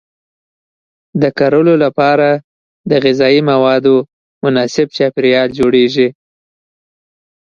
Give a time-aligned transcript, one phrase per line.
[1.21, 2.29] د کرلو لپاره
[2.89, 3.95] د غذایي موادو
[4.43, 6.07] مناسب چاپیریال جوړیږي.